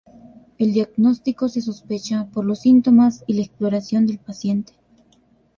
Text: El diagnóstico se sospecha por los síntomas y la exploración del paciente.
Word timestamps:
El 0.57 0.73
diagnóstico 0.73 1.47
se 1.47 1.61
sospecha 1.61 2.25
por 2.33 2.43
los 2.43 2.61
síntomas 2.61 3.23
y 3.27 3.33
la 3.35 3.43
exploración 3.43 4.07
del 4.07 4.17
paciente. 4.17 4.73